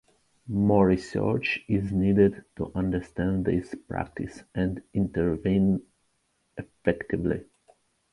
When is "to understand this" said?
2.55-3.75